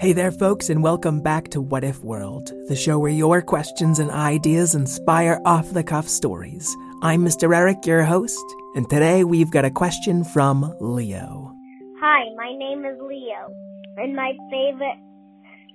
Hey 0.00 0.14
there, 0.14 0.32
folks, 0.32 0.70
and 0.70 0.82
welcome 0.82 1.20
back 1.20 1.50
to 1.50 1.60
What 1.60 1.84
If 1.84 2.02
World, 2.02 2.54
the 2.68 2.74
show 2.74 2.98
where 2.98 3.10
your 3.10 3.42
questions 3.42 3.98
and 3.98 4.10
ideas 4.10 4.74
inspire 4.74 5.38
off 5.44 5.68
the 5.68 5.84
cuff 5.84 6.08
stories. 6.08 6.74
I'm 7.02 7.22
Mr. 7.22 7.54
Eric, 7.54 7.84
your 7.84 8.04
host, 8.04 8.42
and 8.74 8.88
today 8.88 9.24
we've 9.24 9.50
got 9.50 9.66
a 9.66 9.70
question 9.70 10.24
from 10.24 10.74
Leo. 10.80 11.54
Hi, 12.00 12.34
my 12.34 12.50
name 12.56 12.86
is 12.86 12.98
Leo, 12.98 13.52
and 13.98 14.16
my 14.16 14.32
favorite 14.50 14.96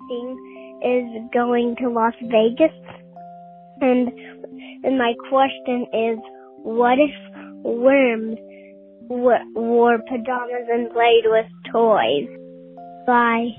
thing 0.09 0.79
is 0.81 1.29
going 1.31 1.75
to 1.81 1.89
Las 1.91 2.15
Vegas. 2.23 2.73
And 3.81 4.09
and 4.83 4.97
my 4.97 5.13
question 5.29 5.85
is, 5.93 6.17
what 6.63 6.97
if 6.97 7.13
worms 7.63 8.39
wore 9.07 9.99
pajamas 9.99 10.67
and 10.71 10.89
played 10.89 11.25
with 11.25 11.45
toys? 11.71 12.27
Bye. 13.05 13.51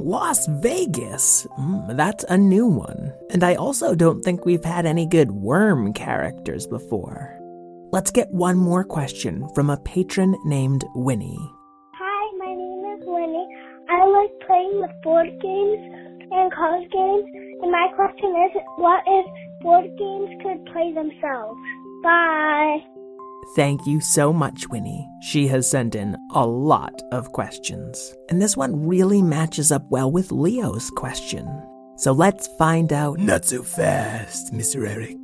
Las 0.00 0.46
Vegas? 0.46 1.46
Mm, 1.58 1.96
that's 1.96 2.24
a 2.28 2.38
new 2.38 2.66
one. 2.66 3.12
And 3.30 3.42
I 3.42 3.54
also 3.54 3.94
don't 3.94 4.22
think 4.22 4.44
we've 4.44 4.64
had 4.64 4.86
any 4.86 5.06
good 5.06 5.30
worm 5.30 5.92
characters 5.92 6.66
before. 6.66 7.38
Let's 7.92 8.10
get 8.10 8.30
one 8.30 8.56
more 8.56 8.84
question 8.84 9.48
from 9.54 9.70
a 9.70 9.78
patron 9.78 10.36
named 10.44 10.84
Winnie. 10.94 11.38
Hi, 11.94 12.36
my 12.38 12.54
name 12.54 13.00
is 13.00 13.06
Winnie. 13.06 13.48
I 13.88 14.04
like 14.04 14.30
playing 14.46 14.80
with 14.80 15.02
board 15.02 15.28
games 15.40 16.28
and 16.30 16.52
card 16.52 16.82
games. 16.90 17.24
And 17.62 17.72
my 17.72 17.88
question 17.96 18.30
is, 18.46 18.62
what 18.76 19.02
if 19.06 19.26
board 19.62 19.84
games 19.98 20.30
could 20.42 20.72
play 20.72 20.92
themselves? 20.92 21.58
Bye. 22.02 22.97
Thank 23.56 23.86
you 23.86 24.00
so 24.00 24.32
much, 24.32 24.68
Winnie. 24.68 25.08
She 25.22 25.48
has 25.48 25.68
sent 25.68 25.94
in 25.94 26.16
a 26.32 26.46
lot 26.46 27.00
of 27.12 27.32
questions. 27.32 28.14
And 28.28 28.42
this 28.42 28.56
one 28.56 28.86
really 28.86 29.22
matches 29.22 29.72
up 29.72 29.84
well 29.90 30.10
with 30.10 30.30
Leo's 30.30 30.90
question. 30.90 31.46
So 31.96 32.12
let's 32.12 32.46
find 32.58 32.92
out. 32.92 33.18
Not 33.18 33.46
so 33.46 33.62
fast, 33.62 34.52
Mr. 34.52 34.86
Eric. 34.86 35.16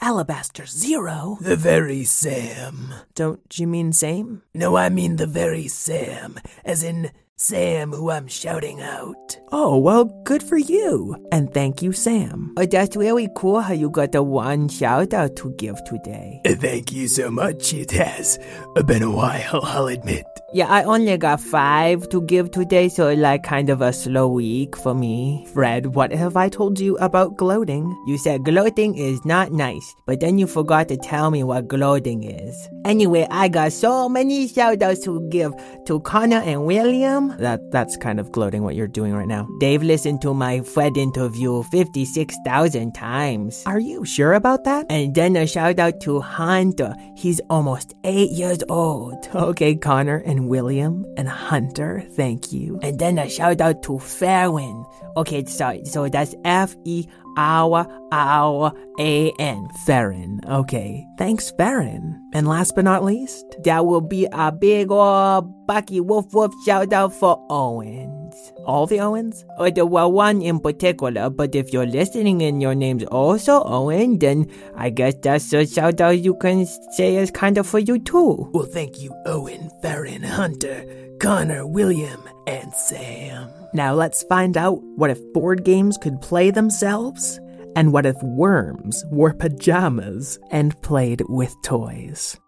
Alabaster 0.00 0.66
Zero? 0.66 1.36
The 1.40 1.56
very 1.56 2.04
Sam. 2.04 2.94
Don't 3.14 3.58
you 3.58 3.66
mean 3.66 3.92
same? 3.92 4.42
No, 4.54 4.76
I 4.76 4.88
mean 4.88 5.16
the 5.16 5.26
very 5.26 5.68
Sam, 5.68 6.38
as 6.64 6.82
in 6.82 7.10
Sam 7.36 7.92
who 7.92 8.10
I'm 8.10 8.28
shouting 8.28 8.80
out. 8.80 9.38
Oh, 9.52 9.78
well, 9.78 10.04
good 10.24 10.42
for 10.42 10.56
you. 10.56 11.16
And 11.30 11.52
thank 11.54 11.80
you, 11.80 11.92
Sam. 11.92 12.52
Oh, 12.56 12.66
that's 12.66 12.96
really 12.96 13.28
cool 13.36 13.60
how 13.60 13.74
you 13.74 13.90
got 13.90 14.12
the 14.12 14.22
one 14.22 14.68
shout 14.68 15.14
out 15.14 15.36
to 15.36 15.52
give 15.52 15.82
today. 15.84 16.40
Thank 16.44 16.92
you 16.92 17.06
so 17.06 17.30
much. 17.30 17.72
It 17.72 17.92
has 17.92 18.38
been 18.86 19.02
a 19.02 19.10
while, 19.10 19.60
I'll 19.62 19.86
admit. 19.86 20.26
Yeah, 20.52 20.66
I 20.68 20.84
only 20.84 21.16
got 21.18 21.40
five 21.40 22.08
to 22.10 22.22
give 22.22 22.50
today, 22.50 22.88
so 22.88 23.12
like 23.12 23.42
kind 23.42 23.68
of 23.68 23.82
a 23.82 23.92
slow 23.92 24.28
week 24.28 24.76
for 24.76 24.94
me. 24.94 25.46
Fred, 25.52 25.94
what 25.94 26.12
have 26.12 26.36
I 26.36 26.48
told 26.48 26.80
you 26.80 26.96
about 26.98 27.36
gloating? 27.36 27.94
You 28.06 28.16
said 28.16 28.44
gloating 28.44 28.96
is 28.96 29.24
not 29.24 29.52
nice, 29.52 29.94
but 30.06 30.20
then 30.20 30.38
you 30.38 30.46
forgot 30.46 30.88
to 30.88 30.96
tell 30.96 31.30
me 31.30 31.42
what 31.42 31.68
gloating 31.68 32.24
is. 32.24 32.68
Anyway, 32.84 33.26
I 33.30 33.48
got 33.48 33.72
so 33.72 34.08
many 34.08 34.48
shout 34.48 34.82
outs 34.82 35.00
to 35.00 35.20
give 35.28 35.52
to 35.86 36.00
Connor 36.00 36.40
and 36.40 36.64
William. 36.64 37.36
That 37.38 37.60
that's 37.70 37.96
kind 37.96 38.18
of 38.18 38.32
gloating 38.32 38.62
what 38.62 38.76
you're 38.76 38.88
doing 38.88 39.14
right 39.14 39.28
now. 39.28 39.35
They've 39.60 39.82
listened 39.82 40.22
to 40.22 40.32
my 40.34 40.60
Fred 40.60 40.96
interview 40.96 41.62
56,000 41.64 42.92
times. 42.94 43.62
Are 43.66 43.80
you 43.80 44.04
sure 44.04 44.34
about 44.34 44.64
that? 44.64 44.86
And 44.88 45.14
then 45.14 45.36
a 45.36 45.46
shout 45.46 45.78
out 45.78 46.00
to 46.02 46.20
Hunter. 46.20 46.94
He's 47.16 47.40
almost 47.50 47.94
eight 48.04 48.30
years 48.30 48.62
old. 48.68 49.28
Okay, 49.46 49.76
Connor 49.76 50.22
and 50.26 50.48
William 50.48 51.04
and 51.16 51.28
Hunter, 51.28 52.02
thank 52.12 52.52
you. 52.52 52.80
And 52.82 52.98
then 52.98 53.18
a 53.18 53.28
shout 53.28 53.60
out 53.60 53.82
to 53.84 53.98
Farron. 53.98 54.84
Okay, 55.16 55.44
sorry. 55.44 55.84
So 55.84 56.08
that's 56.08 56.34
F 56.44 56.74
E 56.84 57.06
R 57.36 57.86
R 58.12 58.72
A 58.98 59.32
N. 59.38 59.68
Farron. 59.84 60.40
Okay. 60.48 61.06
Thanks, 61.18 61.50
Farron. 61.50 62.22
And 62.32 62.46
last 62.48 62.74
but 62.74 62.84
not 62.84 63.04
least, 63.04 63.44
that 63.64 63.86
will 63.86 64.00
be 64.00 64.26
a 64.32 64.52
big 64.52 64.90
ol' 64.90 65.42
Bucky 65.66 66.00
Wolf 66.00 66.32
Wolf 66.32 66.54
shout 66.64 66.92
out 66.92 67.12
for 67.12 67.44
Owens. 67.50 68.52
All 68.64 68.86
the 68.86 69.00
Owens? 69.00 69.44
Or 69.58 69.70
the 69.70 69.86
one 69.86 70.42
in 70.42 70.60
particular, 70.60 71.30
but 71.30 71.54
if 71.54 71.72
you're 71.72 71.86
listening 71.86 72.42
and 72.42 72.60
your 72.60 72.74
name's 72.74 73.04
also 73.04 73.62
Owen, 73.64 74.18
then 74.18 74.50
I 74.76 74.90
guess 74.90 75.14
that's 75.22 75.52
a 75.52 75.66
shout 75.66 76.00
out 76.00 76.18
you 76.18 76.34
can 76.34 76.66
say 76.92 77.16
is 77.16 77.30
kind 77.30 77.58
of 77.58 77.66
for 77.66 77.78
you 77.78 77.98
too. 77.98 78.50
Well, 78.52 78.66
thank 78.66 79.00
you, 79.00 79.14
Owen, 79.24 79.70
Farron, 79.82 80.22
Hunter, 80.22 80.84
Connor, 81.20 81.66
William, 81.66 82.22
and 82.46 82.72
Sam. 82.74 83.50
Now 83.72 83.94
let's 83.94 84.22
find 84.24 84.56
out 84.56 84.82
what 84.82 85.10
if 85.10 85.32
board 85.32 85.64
games 85.64 85.98
could 85.98 86.20
play 86.20 86.50
themselves, 86.50 87.40
and 87.74 87.92
what 87.92 88.06
if 88.06 88.16
worms 88.22 89.04
wore 89.10 89.34
pajamas 89.34 90.38
and 90.50 90.80
played 90.82 91.22
with 91.28 91.54
toys. 91.62 92.38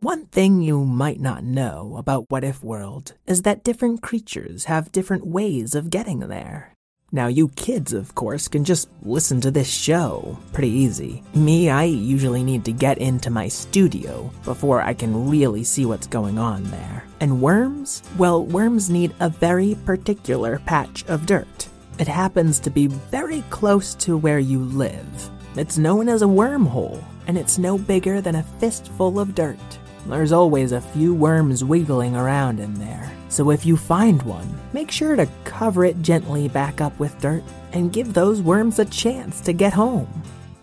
One 0.00 0.26
thing 0.26 0.62
you 0.62 0.84
might 0.84 1.20
not 1.20 1.42
know 1.42 1.96
about 1.98 2.30
What 2.30 2.44
If 2.44 2.62
World 2.62 3.14
is 3.26 3.42
that 3.42 3.64
different 3.64 4.00
creatures 4.00 4.64
have 4.66 4.92
different 4.92 5.26
ways 5.26 5.74
of 5.74 5.90
getting 5.90 6.20
there. 6.20 6.77
Now, 7.10 7.28
you 7.28 7.48
kids, 7.56 7.94
of 7.94 8.14
course, 8.14 8.48
can 8.48 8.64
just 8.64 8.90
listen 9.02 9.40
to 9.40 9.50
this 9.50 9.70
show. 9.70 10.38
Pretty 10.52 10.68
easy. 10.68 11.22
Me, 11.34 11.70
I 11.70 11.84
usually 11.84 12.44
need 12.44 12.66
to 12.66 12.72
get 12.72 12.98
into 12.98 13.30
my 13.30 13.48
studio 13.48 14.30
before 14.44 14.82
I 14.82 14.92
can 14.92 15.30
really 15.30 15.64
see 15.64 15.86
what's 15.86 16.06
going 16.06 16.38
on 16.38 16.64
there. 16.64 17.04
And 17.20 17.40
worms? 17.40 18.02
Well, 18.18 18.44
worms 18.44 18.90
need 18.90 19.14
a 19.20 19.30
very 19.30 19.74
particular 19.86 20.58
patch 20.66 21.06
of 21.06 21.24
dirt. 21.24 21.68
It 21.98 22.08
happens 22.08 22.60
to 22.60 22.70
be 22.70 22.88
very 22.88 23.42
close 23.48 23.94
to 23.94 24.18
where 24.18 24.38
you 24.38 24.62
live. 24.62 25.30
It's 25.56 25.78
known 25.78 26.10
as 26.10 26.20
a 26.20 26.26
wormhole, 26.26 27.02
and 27.26 27.38
it's 27.38 27.56
no 27.56 27.78
bigger 27.78 28.20
than 28.20 28.34
a 28.34 28.42
fistful 28.60 29.18
of 29.18 29.34
dirt. 29.34 29.78
There's 30.08 30.32
always 30.32 30.72
a 30.72 30.80
few 30.80 31.12
worms 31.12 31.62
wiggling 31.62 32.16
around 32.16 32.60
in 32.60 32.72
there. 32.74 33.12
So 33.28 33.50
if 33.50 33.66
you 33.66 33.76
find 33.76 34.22
one, 34.22 34.48
make 34.72 34.90
sure 34.90 35.16
to 35.16 35.28
cover 35.44 35.84
it 35.84 36.00
gently 36.00 36.48
back 36.48 36.80
up 36.80 36.98
with 36.98 37.20
dirt 37.20 37.42
and 37.72 37.92
give 37.92 38.14
those 38.14 38.40
worms 38.40 38.78
a 38.78 38.86
chance 38.86 39.42
to 39.42 39.52
get 39.52 39.74
home. 39.74 40.08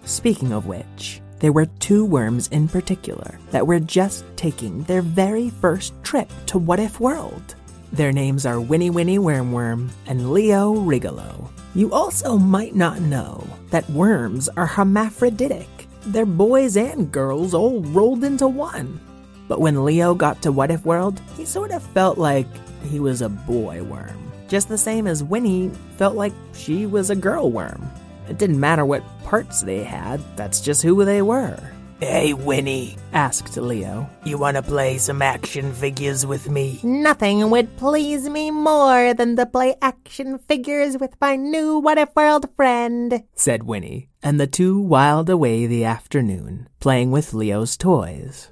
Speaking 0.04 0.52
of 0.52 0.66
which, 0.66 1.22
there 1.38 1.52
were 1.52 1.68
two 1.80 2.06
worms 2.06 2.48
in 2.48 2.68
particular 2.68 3.38
that 3.52 3.68
were 3.68 3.80
just 3.80 4.26
taking 4.36 4.82
their 4.84 5.04
very 5.04 5.52
first 5.52 5.94
trip 6.02 6.30
to 6.48 6.58
What 6.58 6.80
If 6.80 7.00
World. 7.00 7.54
Their 7.92 8.12
names 8.12 8.48
are 8.48 8.60
Winnie 8.60 8.90
Winnie 8.90 9.20
Wormworm 9.20 9.92
and 10.08 10.34
Leo 10.34 10.74
Rigolo. 10.74 11.52
You 11.76 11.94
also 11.94 12.36
might 12.36 12.74
not 12.74 13.00
know 13.00 13.46
that 13.70 13.88
worms 13.92 14.50
are 14.58 14.66
hermaphroditic. 14.66 15.68
They're 16.08 16.26
boys 16.26 16.78
and 16.78 17.12
girls 17.12 17.54
all 17.54 17.82
rolled 17.82 18.24
into 18.24 18.48
one. 18.48 19.00
But 19.48 19.62
when 19.62 19.86
Leo 19.86 20.14
got 20.14 20.42
to 20.42 20.52
What 20.52 20.72
If 20.72 20.86
World, 20.86 21.22
he 21.38 21.46
sort 21.46 21.72
of 21.72 21.84
felt 21.84 22.18
like 22.18 22.48
he 22.90 23.00
was 23.00 23.22
a 23.22 23.30
boy 23.30 23.84
worm. 23.84 24.32
Just 24.48 24.70
the 24.70 24.78
same 24.78 25.08
as 25.08 25.24
Winnie 25.24 25.72
felt 25.98 26.16
like 26.16 26.34
she 26.54 26.86
was 26.86 27.10
a 27.10 27.16
girl 27.16 27.50
worm. 27.52 27.90
It 28.30 28.38
didn't 28.38 28.60
matter 28.60 28.86
what 28.86 29.04
parts 29.24 29.62
they 29.62 29.84
had, 29.84 30.22
that's 30.36 30.62
just 30.62 30.82
who 30.82 31.04
they 31.06 31.22
were. 31.22 31.60
Hey, 32.00 32.34
Winnie, 32.34 32.98
Asked 33.14 33.56
Leo. 33.56 34.10
you 34.26 34.38
wanna 34.38 34.62
play 34.62 34.98
some 34.98 35.22
action 35.22 35.72
figures 35.72 36.26
with 36.26 36.50
me? 36.50 36.80
Nothing 36.84 37.50
would 37.50 37.78
please 37.78 38.28
me 38.28 38.52
more 38.52 39.14
than 39.14 39.38
to 39.38 39.46
play 39.46 39.76
action 39.82 40.38
figures 40.40 40.98
with 40.98 41.16
my 41.22 41.38
new 41.38 41.80
What 41.80 41.98
If 41.98 42.14
World 42.16 42.50
friend, 42.56 43.24
said 43.34 43.64
Winnie. 43.64 44.10
And 44.22 44.40
the 44.40 44.48
two 44.48 44.78
whiled 44.80 45.30
away 45.30 45.68
the 45.68 45.86
afternoon, 45.86 46.68
playing 46.82 47.12
with 47.12 47.34
Leo's 47.34 47.78
toys. 47.78 48.50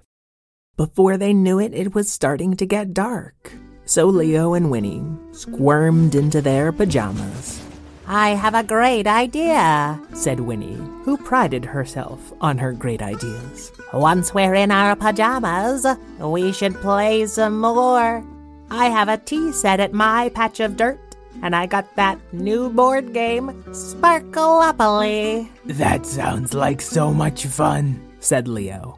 Before 0.75 1.17
they 1.17 1.33
knew 1.33 1.59
it, 1.59 1.73
it 1.73 1.93
was 1.93 2.11
starting 2.11 2.55
to 2.55 2.65
get 2.65 2.93
dark. 2.93 3.53
So 3.85 4.07
Leo 4.07 4.53
and 4.53 4.71
Winnie 4.71 5.05
squirmed 5.31 6.15
into 6.15 6.41
their 6.41 6.71
pajamas 6.71 7.63
I 8.05 8.29
have 8.35 8.53
a 8.53 8.63
great 8.63 9.07
idea, 9.07 9.99
said 10.13 10.41
Winnie, 10.41 10.75
who 11.05 11.15
prided 11.15 11.63
herself 11.63 12.33
on 12.41 12.57
her 12.57 12.73
great 12.73 13.01
ideas. 13.01 13.71
Once 13.93 14.33
we're 14.33 14.55
in 14.55 14.71
our 14.71 14.93
pajamas, 14.95 15.87
we 16.19 16.51
should 16.51 16.75
play 16.75 17.25
some 17.27 17.61
more. 17.61 18.21
I 18.69 18.87
have 18.89 19.07
a 19.07 19.17
tea 19.17 19.53
set 19.53 19.79
at 19.79 19.93
my 19.93 20.27
patch 20.35 20.59
of 20.59 20.75
dirt, 20.75 20.99
and 21.41 21.55
I 21.55 21.65
got 21.65 21.95
that 21.95 22.19
new 22.33 22.69
board 22.69 23.13
game, 23.13 23.63
Sparkleopoly. 23.71 25.47
That 25.65 26.05
sounds 26.05 26.53
like 26.53 26.81
so 26.81 27.13
much 27.13 27.45
fun, 27.45 28.01
said 28.23 28.47
Leo. 28.47 28.97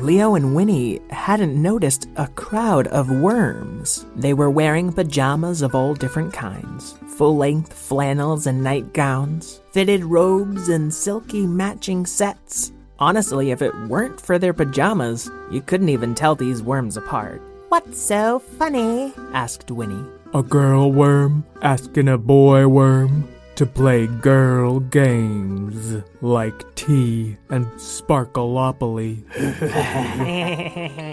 Leo 0.00 0.34
and 0.34 0.54
Winnie 0.54 1.00
hadn't 1.10 1.60
noticed 1.60 2.08
a 2.16 2.26
crowd 2.28 2.88
of 2.88 3.10
worms. 3.10 4.04
They 4.16 4.34
were 4.34 4.50
wearing 4.50 4.92
pajamas 4.92 5.62
of 5.62 5.74
all 5.74 5.94
different 5.94 6.32
kinds 6.32 6.98
full 7.06 7.36
length 7.36 7.72
flannels 7.74 8.46
and 8.46 8.64
nightgowns, 8.64 9.60
fitted 9.70 10.02
robes, 10.02 10.68
and 10.70 10.92
silky 10.92 11.46
matching 11.46 12.06
sets. 12.06 12.72
Honestly, 12.98 13.50
if 13.50 13.60
it 13.62 13.74
weren't 13.86 14.20
for 14.20 14.38
their 14.38 14.54
pajamas, 14.54 15.30
you 15.50 15.60
couldn't 15.60 15.90
even 15.90 16.14
tell 16.14 16.34
these 16.34 16.62
worms 16.62 16.96
apart. 16.96 17.42
What's 17.68 18.00
so 18.00 18.38
funny? 18.38 19.12
asked 19.34 19.70
Winnie. 19.70 20.04
A 20.34 20.42
girl 20.42 20.90
worm 20.90 21.44
asking 21.60 22.08
a 22.08 22.16
boy 22.16 22.66
worm 22.66 23.28
to 23.62 23.66
play 23.66 24.08
girl 24.08 24.80
games 24.80 26.02
like 26.20 26.74
tea 26.74 27.36
and 27.48 27.64
sparkleopoly. 27.78 29.22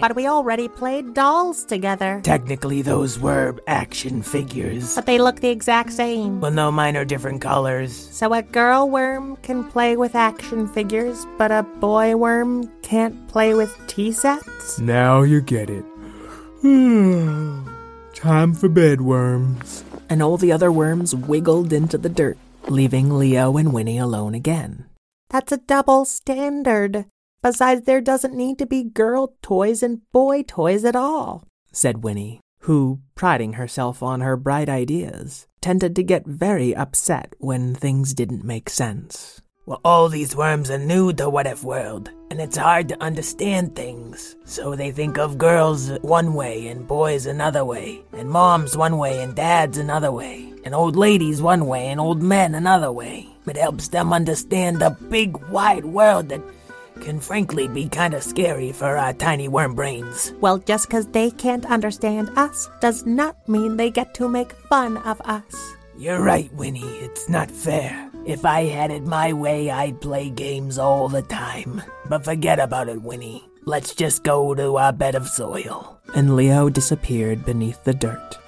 but 0.00 0.16
we 0.16 0.26
already 0.26 0.66
played 0.66 1.14
dolls 1.14 1.64
together. 1.64 2.20
Technically, 2.24 2.82
those 2.82 3.20
were 3.20 3.54
action 3.68 4.20
figures. 4.20 4.96
But 4.96 5.06
they 5.06 5.18
look 5.18 5.38
the 5.38 5.50
exact 5.50 5.92
same. 5.92 6.40
Well, 6.40 6.50
no, 6.50 6.72
mine 6.72 6.96
are 6.96 7.04
different 7.04 7.40
colors. 7.40 7.94
So 7.94 8.34
a 8.34 8.42
girl 8.42 8.90
worm 8.90 9.36
can 9.36 9.62
play 9.62 9.96
with 9.96 10.16
action 10.16 10.66
figures, 10.66 11.24
but 11.38 11.52
a 11.52 11.62
boy 11.62 12.16
worm 12.16 12.66
can't 12.82 13.28
play 13.28 13.54
with 13.54 13.72
tea 13.86 14.10
sets? 14.10 14.80
Now 14.80 15.22
you 15.22 15.40
get 15.40 15.70
it. 15.70 15.84
Time 18.14 18.54
for 18.54 18.68
bed, 18.68 19.02
worms. 19.02 19.84
And 20.10 20.22
all 20.22 20.36
the 20.36 20.52
other 20.52 20.70
worms 20.70 21.14
wiggled 21.14 21.72
into 21.72 21.96
the 21.96 22.08
dirt, 22.10 22.36
leaving 22.68 23.16
Leo 23.16 23.56
and 23.56 23.72
Winnie 23.72 23.98
alone 23.98 24.34
again. 24.34 24.84
That's 25.30 25.52
a 25.52 25.58
double 25.58 26.04
standard. 26.04 27.06
Besides, 27.42 27.82
there 27.82 28.00
doesn't 28.00 28.34
need 28.34 28.58
to 28.58 28.66
be 28.66 28.82
girl 28.82 29.34
toys 29.40 29.82
and 29.82 30.00
boy 30.12 30.42
toys 30.42 30.84
at 30.84 30.96
all, 30.96 31.46
said 31.72 32.02
Winnie, 32.02 32.40
who, 32.62 33.00
priding 33.14 33.54
herself 33.54 34.02
on 34.02 34.20
her 34.20 34.36
bright 34.36 34.68
ideas, 34.68 35.46
tended 35.62 35.96
to 35.96 36.02
get 36.02 36.26
very 36.26 36.74
upset 36.74 37.34
when 37.38 37.74
things 37.74 38.12
didn't 38.12 38.44
make 38.44 38.68
sense. 38.68 39.40
Well, 39.70 39.80
all 39.84 40.08
these 40.08 40.34
worms 40.34 40.68
are 40.68 40.80
new 40.80 41.12
to 41.12 41.30
What 41.30 41.46
If 41.46 41.62
World, 41.62 42.10
and 42.28 42.40
it's 42.40 42.56
hard 42.56 42.88
to 42.88 43.00
understand 43.00 43.76
things. 43.76 44.34
So 44.44 44.74
they 44.74 44.90
think 44.90 45.16
of 45.16 45.38
girls 45.38 45.92
one 46.00 46.34
way 46.34 46.66
and 46.66 46.88
boys 46.88 47.24
another 47.24 47.64
way, 47.64 48.02
and 48.12 48.28
moms 48.28 48.76
one 48.76 48.98
way 48.98 49.22
and 49.22 49.32
dads 49.32 49.78
another 49.78 50.10
way, 50.10 50.52
and 50.64 50.74
old 50.74 50.96
ladies 50.96 51.40
one 51.40 51.66
way 51.66 51.86
and 51.86 52.00
old 52.00 52.20
men 52.20 52.56
another 52.56 52.90
way. 52.90 53.28
It 53.46 53.56
helps 53.56 53.86
them 53.86 54.12
understand 54.12 54.80
the 54.80 54.90
big, 55.08 55.36
wide 55.50 55.84
world 55.84 56.30
that 56.30 56.42
can 57.00 57.20
frankly 57.20 57.68
be 57.68 57.88
kind 57.88 58.14
of 58.14 58.24
scary 58.24 58.72
for 58.72 58.96
our 58.96 59.12
tiny 59.12 59.46
worm 59.46 59.76
brains. 59.76 60.34
Well, 60.40 60.58
just 60.58 60.88
because 60.88 61.06
they 61.06 61.30
can't 61.30 61.64
understand 61.66 62.30
us 62.36 62.68
does 62.80 63.06
not 63.06 63.36
mean 63.48 63.76
they 63.76 63.92
get 63.92 64.14
to 64.14 64.28
make 64.28 64.50
fun 64.50 64.96
of 64.96 65.20
us. 65.20 65.76
You're 65.96 66.20
right, 66.20 66.52
Winnie. 66.54 66.98
It's 67.06 67.28
not 67.28 67.52
fair. 67.52 68.09
If 68.26 68.44
I 68.44 68.64
had 68.64 68.90
it 68.90 69.04
my 69.04 69.32
way, 69.32 69.70
I'd 69.70 70.00
play 70.00 70.30
games 70.30 70.78
all 70.78 71.08
the 71.08 71.22
time. 71.22 71.82
But 72.08 72.24
forget 72.24 72.58
about 72.58 72.88
it, 72.88 73.02
Winnie. 73.02 73.44
Let's 73.64 73.94
just 73.94 74.22
go 74.22 74.54
to 74.54 74.76
our 74.76 74.92
bed 74.92 75.14
of 75.14 75.28
soil. 75.28 75.98
And 76.14 76.36
Leo 76.36 76.68
disappeared 76.68 77.44
beneath 77.44 77.82
the 77.84 77.94
dirt. 77.94 78.38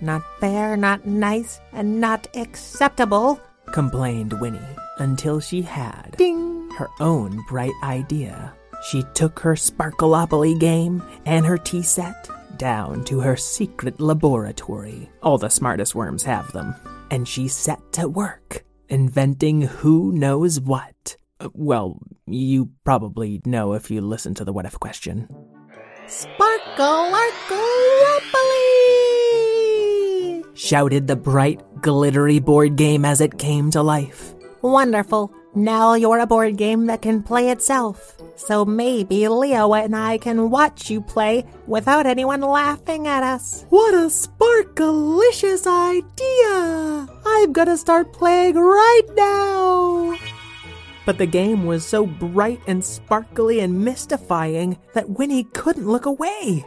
Not 0.00 0.22
fair, 0.40 0.76
not 0.76 1.06
nice, 1.06 1.60
and 1.72 2.00
not 2.00 2.26
acceptable, 2.34 3.40
complained 3.72 4.32
Winnie, 4.40 4.58
until 4.98 5.38
she 5.40 5.62
had 5.62 6.16
Ding. 6.18 6.68
her 6.78 6.88
own 7.00 7.40
bright 7.48 7.72
idea. 7.84 8.52
She 8.90 9.04
took 9.14 9.38
her 9.40 9.54
Sparkleopoly 9.54 10.58
game 10.58 11.02
and 11.24 11.46
her 11.46 11.58
tea 11.58 11.82
set 11.82 12.28
down 12.56 13.04
to 13.04 13.20
her 13.20 13.36
secret 13.36 14.00
laboratory. 14.00 15.08
All 15.22 15.38
the 15.38 15.48
smartest 15.50 15.94
worms 15.94 16.24
have 16.24 16.50
them. 16.52 16.74
And 17.10 17.28
she 17.28 17.46
set 17.46 17.92
to 17.92 18.08
work, 18.08 18.64
inventing 18.92 19.62
who 19.62 20.12
knows 20.12 20.60
what. 20.60 21.16
Uh, 21.40 21.48
Well, 21.54 21.98
you 22.26 22.70
probably 22.84 23.40
know 23.46 23.72
if 23.72 23.90
you 23.90 24.02
listen 24.02 24.34
to 24.34 24.44
the 24.44 24.52
what 24.52 24.66
if 24.66 24.78
question. 24.78 25.26
Sparkle, 26.06 27.08
Sparkleopoly! 27.08 28.52
Shouted 30.54 31.06
the 31.08 31.16
bright, 31.16 31.62
glittery 31.80 32.38
board 32.38 32.76
game 32.76 33.04
as 33.06 33.20
it 33.22 33.38
came 33.38 33.70
to 33.70 33.82
life. 33.82 34.34
Wonderful. 34.60 35.32
Now 35.54 35.92
you're 35.92 36.18
a 36.18 36.26
board 36.26 36.56
game 36.56 36.86
that 36.86 37.02
can 37.02 37.22
play 37.22 37.50
itself. 37.50 38.16
So 38.36 38.64
maybe 38.64 39.28
Leo 39.28 39.74
and 39.74 39.94
I 39.94 40.16
can 40.16 40.48
watch 40.48 40.88
you 40.88 41.02
play 41.02 41.44
without 41.66 42.06
anyone 42.06 42.40
laughing 42.40 43.06
at 43.06 43.22
us. 43.22 43.66
What 43.68 43.92
a 43.92 44.08
sparkalicious 44.08 45.66
idea! 45.66 47.06
I'm 47.26 47.52
gonna 47.52 47.76
start 47.76 48.14
playing 48.14 48.54
right 48.56 49.08
now! 49.14 50.16
But 51.04 51.18
the 51.18 51.26
game 51.26 51.66
was 51.66 51.84
so 51.84 52.06
bright 52.06 52.60
and 52.66 52.82
sparkly 52.82 53.60
and 53.60 53.84
mystifying 53.84 54.78
that 54.94 55.10
Winnie 55.10 55.44
couldn't 55.44 55.86
look 55.86 56.06
away. 56.06 56.64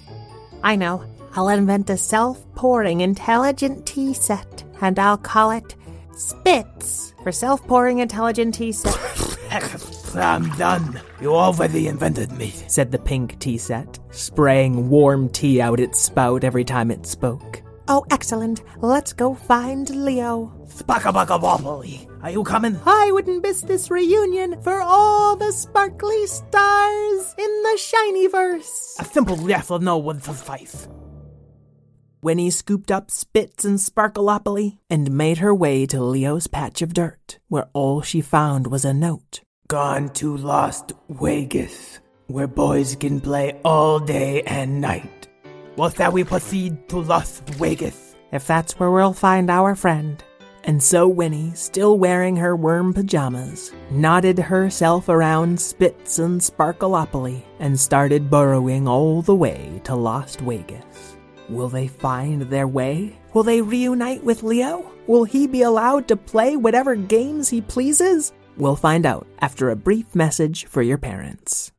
I 0.63 0.75
know. 0.75 1.05
I'll 1.33 1.49
invent 1.49 1.89
a 1.89 1.97
self 1.97 2.45
pouring 2.55 3.01
intelligent 3.01 3.85
tea 3.85 4.13
set, 4.13 4.63
and 4.81 4.97
I'll 4.99 5.17
call 5.17 5.51
it 5.51 5.75
Spitz 6.15 7.13
for 7.23 7.31
self 7.31 7.65
pouring 7.67 7.99
intelligent 7.99 8.55
tea 8.55 8.71
set. 8.71 8.97
I'm 10.15 10.49
done. 10.57 10.99
You 11.21 11.35
already 11.35 11.87
invented 11.87 12.31
me, 12.31 12.49
said 12.67 12.91
the 12.91 12.97
pink 12.99 13.37
tea 13.39 13.57
set, 13.57 13.99
spraying 14.11 14.89
warm 14.89 15.29
tea 15.29 15.61
out 15.61 15.79
its 15.79 15.99
spout 16.01 16.43
every 16.43 16.63
time 16.63 16.89
it 16.91 17.05
spoke. 17.05 17.61
oh, 17.87 18.03
excellent. 18.11 18.63
Let's 18.81 19.13
go 19.13 19.33
find 19.35 19.89
Leo. 19.89 20.51
Spaka-baka-wobbly. 20.67 22.07
Are 22.21 22.31
you 22.31 22.43
coming? 22.43 22.77
I 22.85 23.11
wouldn't 23.13 23.43
miss 23.43 23.61
this 23.61 23.89
reunion 23.89 24.61
for 24.61 24.81
all 24.81 25.35
the 25.37 25.51
sparkly 25.53 26.25
stars 26.27 27.35
in 27.37 27.63
the 27.63 27.77
shiny 27.77 28.27
verse. 28.27 28.97
A 28.99 29.05
simple 29.05 29.39
yes 29.47 29.71
or 29.71 29.79
no 29.79 29.97
would 29.99 30.23
suffice. 30.23 30.87
Winnie 32.27 32.49
scooped 32.49 32.91
up 32.91 33.09
Spitz 33.09 33.63
and 33.63 33.79
Sparkleopoly 33.79 34.79
and 34.89 35.11
made 35.11 35.37
her 35.37 35.55
way 35.55 35.85
to 35.85 36.03
Leo's 36.03 36.47
patch 36.47 36.81
of 36.81 36.93
dirt, 36.93 37.39
where 37.47 37.69
all 37.71 38.01
she 38.01 38.19
found 38.19 38.67
was 38.67 38.83
a 38.83 38.93
note. 38.93 39.39
Gone 39.69 40.09
to 40.15 40.35
Lost 40.35 40.91
Vegas, 41.07 42.01
where 42.25 42.45
boys 42.45 42.97
can 42.97 43.21
play 43.21 43.57
all 43.63 44.01
day 44.01 44.41
and 44.41 44.81
night. 44.81 45.29
Well, 45.77 45.89
shall 45.89 46.11
we 46.11 46.25
proceed 46.25 46.89
to 46.89 46.99
Lost 46.99 47.47
Vegas? 47.51 48.13
If 48.33 48.45
that's 48.45 48.77
where 48.77 48.91
we'll 48.91 49.13
find 49.13 49.49
our 49.49 49.73
friend. 49.73 50.21
And 50.65 50.83
so 50.83 51.07
Winnie, 51.07 51.53
still 51.55 51.97
wearing 51.97 52.35
her 52.35 52.57
worm 52.57 52.93
pajamas, 52.93 53.71
nodded 53.89 54.37
herself 54.37 55.07
around 55.07 55.61
Spitz 55.61 56.19
and 56.19 56.41
Sparkleopoly 56.41 57.41
and 57.59 57.79
started 57.79 58.29
burrowing 58.29 58.85
all 58.85 59.21
the 59.21 59.33
way 59.33 59.79
to 59.85 59.95
Lost 59.95 60.41
Vegas. 60.41 61.16
Will 61.49 61.69
they 61.69 61.87
find 61.87 62.41
their 62.43 62.67
way? 62.67 63.17
Will 63.33 63.43
they 63.43 63.61
reunite 63.61 64.23
with 64.23 64.43
Leo? 64.43 64.91
Will 65.07 65.23
he 65.23 65.47
be 65.47 65.61
allowed 65.61 66.07
to 66.09 66.17
play 66.17 66.57
whatever 66.57 66.95
games 66.95 67.47
he 67.47 67.61
pleases? 67.61 68.33
We'll 68.57 68.75
find 68.75 69.05
out 69.05 69.27
after 69.39 69.69
a 69.69 69.75
brief 69.75 70.13
message 70.13 70.65
for 70.65 70.81
your 70.81 70.97
parents. 70.97 71.71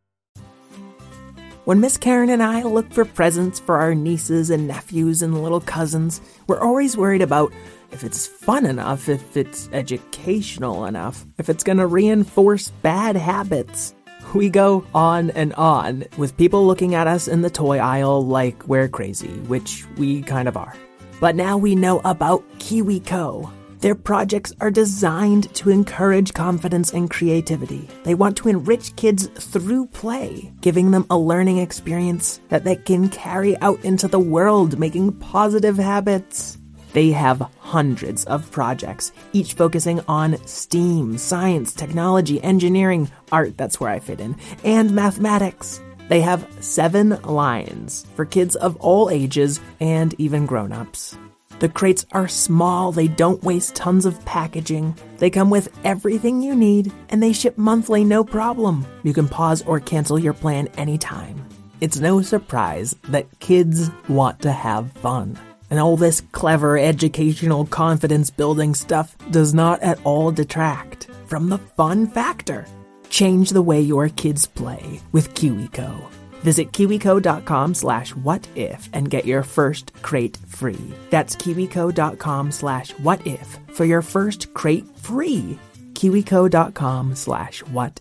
When 1.66 1.80
Miss 1.80 1.98
Karen 1.98 2.30
and 2.30 2.42
I 2.42 2.62
look 2.62 2.90
for 2.94 3.04
presents 3.04 3.60
for 3.60 3.76
our 3.76 3.94
nieces 3.94 4.48
and 4.48 4.66
nephews 4.66 5.20
and 5.20 5.42
little 5.42 5.60
cousins, 5.60 6.22
we're 6.46 6.60
always 6.60 6.96
worried 6.96 7.20
about 7.20 7.52
if 7.92 8.04
it's 8.04 8.26
fun 8.26 8.64
enough, 8.64 9.10
if 9.10 9.36
it's 9.36 9.68
educational 9.72 10.86
enough, 10.86 11.26
if 11.36 11.50
it's 11.50 11.64
gonna 11.64 11.86
reinforce 11.86 12.70
bad 12.80 13.16
habits. 13.16 13.94
We 14.34 14.50
go 14.50 14.84
on 14.94 15.30
and 15.30 15.54
on 15.54 16.04
with 16.18 16.36
people 16.36 16.66
looking 16.66 16.94
at 16.94 17.06
us 17.06 17.28
in 17.28 17.40
the 17.40 17.48
toy 17.48 17.78
aisle 17.78 18.26
like 18.26 18.68
we're 18.68 18.88
crazy, 18.88 19.28
which 19.48 19.86
we 19.96 20.20
kind 20.22 20.48
of 20.48 20.56
are. 20.56 20.74
But 21.18 21.34
now 21.34 21.56
we 21.56 21.74
know 21.74 22.00
about 22.04 22.46
KiwiCo. 22.58 23.50
Their 23.80 23.94
projects 23.94 24.52
are 24.60 24.70
designed 24.70 25.52
to 25.54 25.70
encourage 25.70 26.34
confidence 26.34 26.92
and 26.92 27.08
creativity. 27.08 27.88
They 28.04 28.14
want 28.14 28.36
to 28.38 28.48
enrich 28.48 28.94
kids 28.96 29.28
through 29.28 29.86
play, 29.86 30.52
giving 30.60 30.90
them 30.90 31.06
a 31.08 31.16
learning 31.16 31.58
experience 31.58 32.40
that 32.48 32.64
they 32.64 32.76
can 32.76 33.08
carry 33.08 33.56
out 33.60 33.82
into 33.84 34.08
the 34.08 34.18
world, 34.18 34.78
making 34.78 35.12
positive 35.12 35.78
habits. 35.78 36.58
They 36.92 37.10
have 37.10 37.48
hundreds 37.58 38.24
of 38.24 38.50
projects, 38.50 39.12
each 39.32 39.54
focusing 39.54 40.00
on 40.08 40.44
STEAM, 40.46 41.18
science, 41.18 41.72
technology, 41.72 42.42
engineering, 42.42 43.10
art, 43.30 43.56
that's 43.56 43.78
where 43.78 43.90
I 43.90 43.98
fit 43.98 44.20
in, 44.20 44.36
and 44.64 44.92
mathematics. 44.92 45.80
They 46.08 46.22
have 46.22 46.48
seven 46.60 47.10
lines 47.22 48.06
for 48.14 48.24
kids 48.24 48.56
of 48.56 48.76
all 48.76 49.10
ages 49.10 49.60
and 49.80 50.14
even 50.18 50.46
grown 50.46 50.72
ups. 50.72 51.16
The 51.58 51.68
crates 51.68 52.06
are 52.12 52.28
small, 52.28 52.92
they 52.92 53.08
don't 53.08 53.42
waste 53.42 53.74
tons 53.74 54.06
of 54.06 54.24
packaging. 54.24 54.96
They 55.18 55.28
come 55.28 55.50
with 55.50 55.76
everything 55.84 56.40
you 56.40 56.54
need, 56.54 56.92
and 57.08 57.20
they 57.20 57.32
ship 57.32 57.58
monthly 57.58 58.04
no 58.04 58.22
problem. 58.22 58.86
You 59.02 59.12
can 59.12 59.28
pause 59.28 59.62
or 59.62 59.80
cancel 59.80 60.18
your 60.18 60.34
plan 60.34 60.68
anytime. 60.78 61.44
It's 61.80 61.98
no 61.98 62.22
surprise 62.22 62.94
that 63.04 63.26
kids 63.40 63.90
want 64.08 64.40
to 64.42 64.52
have 64.52 64.92
fun. 64.92 65.36
And 65.70 65.80
all 65.80 65.96
this 65.96 66.22
clever 66.32 66.78
educational 66.78 67.66
confidence 67.66 68.30
building 68.30 68.74
stuff 68.74 69.16
does 69.30 69.54
not 69.54 69.82
at 69.82 70.00
all 70.04 70.30
detract 70.30 71.08
from 71.26 71.48
the 71.48 71.58
fun 71.58 72.06
factor. 72.06 72.66
Change 73.10 73.50
the 73.50 73.62
way 73.62 73.80
your 73.80 74.08
kids 74.08 74.46
play 74.46 75.00
with 75.12 75.34
KiwiCo. 75.34 76.08
Visit 76.40 76.72
kiwico.com 76.72 77.74
slash 77.74 78.14
what 78.14 78.46
if 78.54 78.88
and 78.92 79.10
get 79.10 79.26
your 79.26 79.42
first 79.42 79.92
crate 80.02 80.36
free. 80.46 80.94
That's 81.10 81.34
kiwico.com 81.36 82.52
slash 82.52 82.90
what 82.98 83.26
if 83.26 83.58
for 83.74 83.84
your 83.84 84.02
first 84.02 84.54
crate 84.54 84.86
free. 84.98 85.58
kiwico.com 85.94 87.16
slash 87.16 87.60
what 87.64 88.00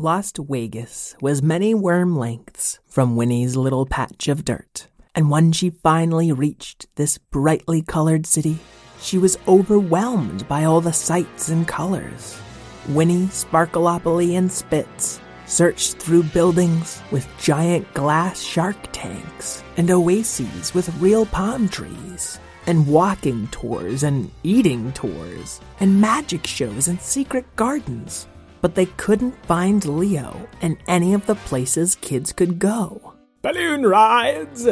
Lost 0.00 0.38
Vegas 0.38 1.16
was 1.20 1.42
many 1.42 1.74
worm 1.74 2.16
lengths 2.16 2.78
from 2.86 3.16
Winnie's 3.16 3.56
little 3.56 3.84
patch 3.84 4.28
of 4.28 4.44
dirt. 4.44 4.86
And 5.12 5.28
when 5.28 5.50
she 5.50 5.70
finally 5.70 6.30
reached 6.30 6.86
this 6.94 7.18
brightly 7.18 7.82
colored 7.82 8.24
city, 8.24 8.60
she 9.00 9.18
was 9.18 9.36
overwhelmed 9.48 10.46
by 10.46 10.62
all 10.62 10.80
the 10.80 10.92
sights 10.92 11.48
and 11.48 11.66
colors. 11.66 12.40
Winnie, 12.90 13.26
Sparkleopoly, 13.26 14.38
and 14.38 14.52
Spitz 14.52 15.18
searched 15.46 15.96
through 15.96 16.22
buildings 16.22 17.02
with 17.10 17.26
giant 17.40 17.92
glass 17.92 18.40
shark 18.40 18.76
tanks, 18.92 19.64
and 19.76 19.90
oases 19.90 20.74
with 20.74 20.96
real 21.00 21.26
palm 21.26 21.68
trees, 21.68 22.38
and 22.68 22.86
walking 22.86 23.48
tours 23.48 24.04
and 24.04 24.30
eating 24.44 24.92
tours, 24.92 25.60
and 25.80 26.00
magic 26.00 26.46
shows 26.46 26.86
and 26.86 27.00
secret 27.00 27.44
gardens. 27.56 28.28
But 28.60 28.74
they 28.74 28.86
couldn't 28.86 29.44
find 29.46 29.84
Leo 29.84 30.48
in 30.60 30.78
any 30.88 31.14
of 31.14 31.26
the 31.26 31.34
places 31.34 31.94
kids 31.96 32.32
could 32.32 32.58
go. 32.58 33.14
Balloon 33.42 33.84
rides! 33.84 34.68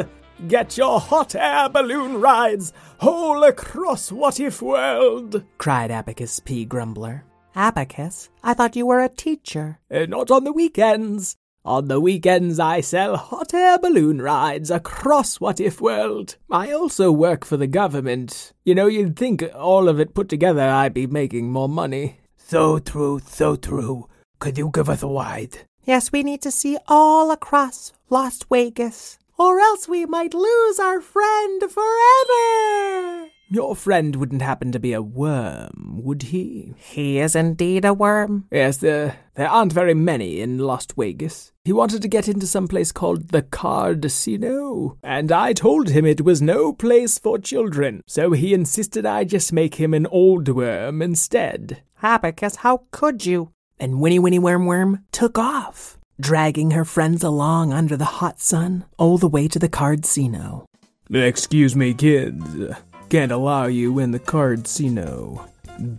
Get 0.47 0.77
your 0.77 0.99
hot 0.99 1.33
air 1.35 1.67
balloon 1.69 2.21
rides 2.21 2.71
all 2.99 3.43
across 3.43 4.11
What 4.11 4.39
If 4.39 4.61
World! 4.61 5.43
cried 5.57 5.89
Abacus 5.89 6.39
P. 6.39 6.63
Grumbler. 6.65 7.23
Abacus, 7.55 8.29
I 8.43 8.53
thought 8.53 8.75
you 8.75 8.85
were 8.85 8.99
a 8.99 9.09
teacher. 9.09 9.79
Uh, 9.89 10.05
not 10.05 10.29
on 10.29 10.43
the 10.43 10.53
weekends. 10.53 11.37
On 11.65 11.87
the 11.87 11.99
weekends, 11.99 12.59
I 12.59 12.81
sell 12.81 13.17
hot 13.17 13.53
air 13.53 13.79
balloon 13.79 14.21
rides 14.21 14.69
across 14.69 15.41
What 15.41 15.59
If 15.59 15.81
World. 15.81 16.37
I 16.51 16.71
also 16.71 17.11
work 17.11 17.43
for 17.43 17.57
the 17.57 17.67
government. 17.67 18.53
You 18.63 18.75
know, 18.75 18.85
you'd 18.87 19.17
think 19.17 19.43
all 19.55 19.89
of 19.89 19.99
it 19.99 20.13
put 20.13 20.29
together 20.29 20.61
I'd 20.61 20.93
be 20.93 21.07
making 21.07 21.51
more 21.51 21.67
money. 21.67 22.19
So 22.49 22.79
true, 22.79 23.19
so 23.27 23.57
true. 23.57 24.07
Could 24.39 24.57
you 24.57 24.71
give 24.73 24.87
us 24.89 25.03
a 25.03 25.07
ride? 25.07 25.57
Yes, 25.83 26.13
we 26.13 26.23
need 26.23 26.41
to 26.43 26.49
see 26.49 26.77
all 26.87 27.29
across 27.29 27.91
Las 28.09 28.39
Vegas, 28.49 29.19
or 29.37 29.59
else 29.59 29.89
we 29.89 30.05
might 30.05 30.33
lose 30.33 30.79
our 30.79 31.01
friend 31.01 31.61
forever. 31.69 33.27
Your 33.49 33.75
friend 33.75 34.15
wouldn't 34.15 34.41
happen 34.41 34.71
to 34.71 34.79
be 34.79 34.93
a 34.93 35.01
worm, 35.01 35.99
would 36.01 36.23
he? 36.23 36.73
He 36.77 37.19
is 37.19 37.35
indeed 37.35 37.83
a 37.83 37.93
worm. 37.93 38.45
Yes, 38.49 38.77
there, 38.77 39.17
there 39.35 39.49
aren't 39.49 39.73
very 39.73 39.93
many 39.93 40.39
in 40.39 40.57
Las 40.57 40.87
Vegas. 40.97 41.51
He 41.65 41.73
wanted 41.73 42.01
to 42.01 42.07
get 42.07 42.29
into 42.29 42.47
some 42.47 42.69
place 42.69 42.93
called 42.93 43.29
the 43.29 43.41
Cardcino, 43.41 44.97
and 45.03 45.33
I 45.33 45.51
told 45.51 45.89
him 45.89 46.05
it 46.05 46.21
was 46.21 46.41
no 46.41 46.71
place 46.71 47.19
for 47.19 47.39
children, 47.39 48.03
so 48.07 48.31
he 48.31 48.53
insisted 48.53 49.05
I 49.05 49.25
just 49.25 49.51
make 49.51 49.75
him 49.75 49.93
an 49.93 50.07
old 50.07 50.47
worm 50.47 51.01
instead. 51.01 51.83
Abacus, 52.03 52.57
how 52.57 52.83
could 52.91 53.25
you? 53.25 53.51
And 53.79 53.99
Winnie 53.99 54.19
Winnie 54.19 54.39
Worm 54.39 54.65
Worm 54.65 55.05
took 55.11 55.37
off, 55.37 55.97
dragging 56.19 56.71
her 56.71 56.85
friends 56.85 57.23
along 57.23 57.73
under 57.73 57.97
the 57.97 58.05
hot 58.05 58.39
sun 58.39 58.85
all 58.97 59.17
the 59.17 59.27
way 59.27 59.47
to 59.47 59.59
the 59.59 59.69
Card 59.69 60.01
Cardcino. 60.01 60.65
Excuse 61.11 61.75
me, 61.75 61.93
kids. 61.93 62.43
Can't 63.09 63.31
allow 63.31 63.65
you 63.65 63.99
in 63.99 64.11
the 64.11 64.19
Card 64.19 64.63
Cardcino. 64.63 65.47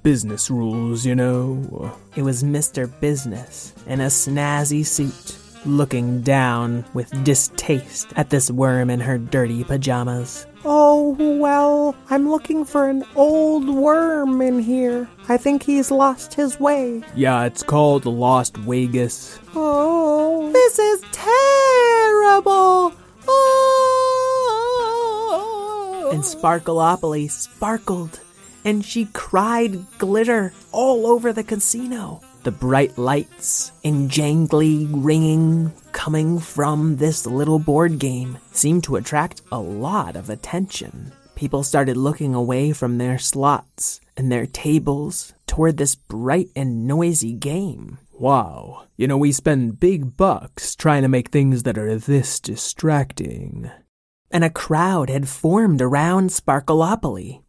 Business 0.03 0.51
rules, 0.51 1.07
you 1.07 1.15
know. 1.15 1.97
It 2.17 2.23
was 2.23 2.43
Mr. 2.43 2.89
Business 3.01 3.73
in 3.87 4.01
a 4.01 4.07
snazzy 4.07 4.85
suit, 4.85 5.39
looking 5.65 6.21
down 6.23 6.85
with 6.95 7.25
distaste 7.25 8.13
at 8.17 8.31
this 8.31 8.51
worm 8.51 8.91
in 8.91 9.01
her 9.01 9.19
dirty 9.19 9.65
pajamas. 9.65 10.47
Oh, 10.65 11.17
well, 11.19 11.95
I'm 12.11 12.29
looking 12.29 12.65
for 12.65 12.89
an 12.89 13.05
old 13.15 13.69
worm 13.69 14.43
in 14.43 14.59
here. 14.59 15.09
I 15.29 15.37
think 15.37 15.63
he's 15.63 15.91
lost 15.91 16.35
his 16.35 16.59
way. 16.59 17.05
Yeah, 17.15 17.45
it's 17.45 17.63
called 17.63 18.07
Lost 18.07 18.57
Vegas. 18.57 19.39
Oh, 19.55 20.51
this 20.53 20.79
is 20.79 21.03
terrible. 21.13 22.93
Oh. 23.29 23.69
And 26.13 26.23
Sparkleopoly 26.23 27.31
sparkled, 27.31 28.21
and 28.65 28.85
she 28.85 29.05
cried 29.13 29.87
glitter 29.99 30.53
all 30.73 31.07
over 31.07 31.33
the 31.33 31.45
casino. 31.45 32.21
The 32.49 32.53
bright 32.53 32.97
lights 32.97 33.73
and 33.85 34.11
jangly 34.11 34.89
ringing 34.91 35.71
coming 35.93 36.39
from 36.39 36.97
this 36.97 37.27
little 37.27 37.59
board 37.59 37.99
game 37.99 38.39
seemed 38.53 38.85
to 38.85 38.97
attract 38.97 39.43
a 39.53 39.61
lot 39.61 40.17
of 40.17 40.31
attention. 40.31 41.13
People 41.35 41.63
started 41.63 41.99
looking 41.99 42.35
away 42.35 42.73
from 42.73 42.97
their 42.97 43.19
slots 43.19 44.01
and 44.17 44.33
their 44.33 44.47
tables 44.47 45.35
toward 45.47 45.77
this 45.77 45.95
bright 45.95 46.49
and 46.57 46.87
noisy 46.87 47.35
game. 47.35 47.99
Wow. 48.15 48.87
You 48.97 49.09
know, 49.09 49.19
we 49.19 49.31
spend 49.31 49.79
big 49.79 50.17
bucks 50.17 50.75
trying 50.75 51.03
to 51.03 51.09
make 51.09 51.29
things 51.29 51.65
that 51.65 51.77
are 51.77 51.97
this 51.97 52.41
distracting. 52.41 53.71
And 54.31 54.43
a 54.43 54.49
crowd 54.49 55.11
had 55.11 55.29
formed 55.29 55.83
around 55.83 56.31
Sparkleopoly. 56.31 57.43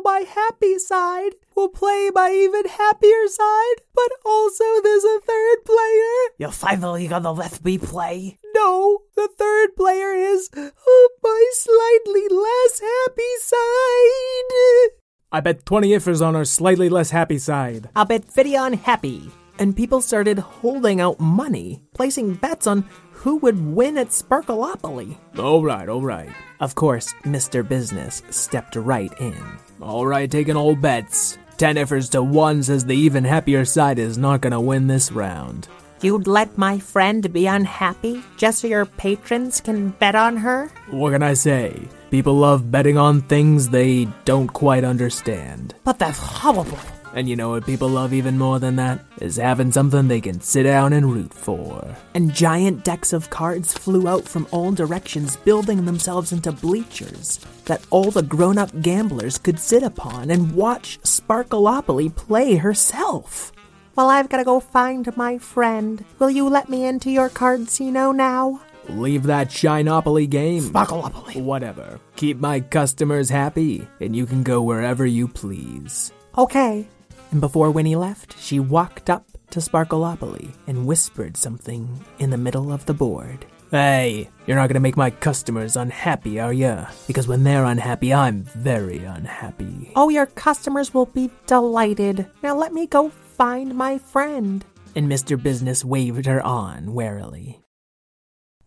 Now 0.00 0.12
my 0.12 0.20
happy 0.20 0.78
side 0.78 1.32
will 1.54 1.68
play 1.68 2.10
my 2.14 2.30
even 2.30 2.64
happier 2.64 3.26
side, 3.26 3.82
but 3.94 4.10
also 4.24 4.64
there's 4.82 5.04
a 5.04 5.20
third 5.20 5.64
player. 5.64 6.14
You're 6.38 6.52
finally 6.52 7.06
gonna 7.08 7.32
let 7.32 7.62
me 7.64 7.76
play? 7.76 8.38
No, 8.54 9.02
the 9.16 9.28
third 9.36 9.76
player 9.76 10.14
is 10.14 10.48
oh, 10.56 11.08
my 11.22 11.44
slightly 11.52 12.28
less 12.30 12.80
happy 12.80 13.34
side. 13.40 14.96
I 15.32 15.40
bet 15.40 15.66
20 15.66 15.90
ifers 15.90 16.26
on 16.26 16.34
our 16.34 16.44
slightly 16.44 16.88
less 16.88 17.10
happy 17.10 17.38
side. 17.38 17.90
I'll 17.94 18.06
bet 18.06 18.24
50 18.24 18.56
on 18.56 18.72
happy. 18.74 19.30
And 19.58 19.76
people 19.76 20.00
started 20.00 20.38
holding 20.38 21.00
out 21.02 21.20
money, 21.20 21.82
placing 21.94 22.34
bets 22.34 22.66
on 22.66 22.88
who 23.20 23.36
would 23.36 23.74
win 23.74 23.98
at 23.98 24.08
Sparkleopoly. 24.08 25.16
All 25.38 25.62
right, 25.62 25.88
all 25.88 26.00
right. 26.00 26.30
Of 26.58 26.74
course, 26.74 27.12
Mr. 27.24 27.66
Business 27.66 28.22
stepped 28.30 28.76
right 28.76 29.12
in. 29.20 29.36
All 29.80 30.06
right, 30.06 30.30
taking 30.30 30.56
all 30.56 30.74
bets. 30.74 31.36
10 31.58 31.76
ifers 31.76 32.10
to 32.10 32.22
1 32.22 32.62
says 32.62 32.86
the 32.86 32.96
even 32.96 33.24
happier 33.24 33.66
side 33.66 33.98
is 33.98 34.16
not 34.16 34.40
gonna 34.40 34.60
win 34.60 34.86
this 34.86 35.12
round. 35.12 35.68
You'd 36.00 36.26
let 36.26 36.56
my 36.56 36.78
friend 36.78 37.30
be 37.30 37.46
unhappy 37.46 38.22
just 38.38 38.60
so 38.60 38.68
your 38.68 38.86
patrons 38.86 39.60
can 39.60 39.90
bet 39.90 40.14
on 40.14 40.38
her? 40.38 40.70
What 40.88 41.12
can 41.12 41.22
I 41.22 41.34
say? 41.34 41.88
People 42.10 42.36
love 42.38 42.70
betting 42.70 42.96
on 42.96 43.20
things 43.20 43.68
they 43.68 44.08
don't 44.24 44.48
quite 44.48 44.82
understand. 44.82 45.74
But 45.84 45.98
that's 45.98 46.18
horrible. 46.18 46.78
And 47.14 47.28
you 47.28 47.36
know 47.36 47.50
what 47.50 47.66
people 47.66 47.88
love 47.88 48.12
even 48.12 48.38
more 48.38 48.58
than 48.58 48.76
that? 48.76 49.04
Is 49.20 49.36
having 49.36 49.72
something 49.72 50.06
they 50.06 50.20
can 50.20 50.40
sit 50.40 50.62
down 50.62 50.92
and 50.92 51.12
root 51.12 51.34
for. 51.34 51.96
And 52.14 52.32
giant 52.32 52.84
decks 52.84 53.12
of 53.12 53.30
cards 53.30 53.72
flew 53.72 54.06
out 54.06 54.28
from 54.28 54.46
all 54.50 54.72
directions, 54.72 55.36
building 55.36 55.84
themselves 55.84 56.32
into 56.32 56.52
bleachers 56.52 57.40
that 57.64 57.84
all 57.90 58.10
the 58.10 58.22
grown 58.22 58.58
up 58.58 58.70
gamblers 58.80 59.38
could 59.38 59.58
sit 59.58 59.82
upon 59.82 60.30
and 60.30 60.54
watch 60.54 61.00
Sparkleopoly 61.02 62.14
play 62.14 62.56
herself. 62.56 63.52
Well, 63.96 64.08
I've 64.08 64.28
got 64.28 64.38
to 64.38 64.44
go 64.44 64.60
find 64.60 65.14
my 65.16 65.38
friend. 65.38 66.04
Will 66.18 66.30
you 66.30 66.48
let 66.48 66.68
me 66.68 66.86
into 66.86 67.10
your 67.10 67.28
card 67.28 67.66
casino 67.66 68.12
now? 68.12 68.60
Leave 68.88 69.24
that 69.24 69.48
Shinopoly 69.48 70.28
game. 70.28 70.62
Sparkleopoly. 70.62 71.42
Whatever. 71.42 72.00
Keep 72.16 72.38
my 72.38 72.60
customers 72.60 73.28
happy, 73.28 73.86
and 74.00 74.16
you 74.16 74.26
can 74.26 74.42
go 74.42 74.62
wherever 74.62 75.04
you 75.04 75.28
please. 75.28 76.12
Okay. 76.38 76.88
And 77.30 77.40
before 77.40 77.70
Winnie 77.70 77.96
left, 77.96 78.38
she 78.38 78.58
walked 78.58 79.08
up 79.08 79.26
to 79.50 79.60
Sparkleopoly 79.60 80.52
and 80.66 80.86
whispered 80.86 81.36
something 81.36 82.04
in 82.18 82.30
the 82.30 82.38
middle 82.38 82.72
of 82.72 82.86
the 82.86 82.94
board. 82.94 83.46
Hey, 83.70 84.28
you're 84.46 84.56
not 84.56 84.68
gonna 84.68 84.80
make 84.80 84.96
my 84.96 85.10
customers 85.10 85.76
unhappy, 85.76 86.40
are 86.40 86.52
ya? 86.52 86.86
Because 87.06 87.28
when 87.28 87.44
they're 87.44 87.64
unhappy, 87.64 88.12
I'm 88.12 88.42
very 88.42 89.04
unhappy. 89.04 89.92
Oh, 89.94 90.08
your 90.08 90.26
customers 90.26 90.92
will 90.92 91.06
be 91.06 91.30
delighted. 91.46 92.26
Now 92.42 92.56
let 92.56 92.72
me 92.72 92.88
go 92.88 93.10
find 93.10 93.76
my 93.76 93.98
friend. 93.98 94.64
And 94.96 95.08
Mr. 95.08 95.40
Business 95.40 95.84
waved 95.84 96.26
her 96.26 96.44
on 96.44 96.94
warily. 96.94 97.60